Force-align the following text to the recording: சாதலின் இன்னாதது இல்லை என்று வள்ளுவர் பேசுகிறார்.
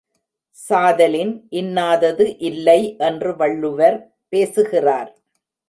சாதலின் 0.57 1.33
இன்னாதது 1.51 2.25
இல்லை 2.41 2.95
என்று 2.97 3.35
வள்ளுவர் 3.35 3.99
பேசுகிறார். 4.29 5.11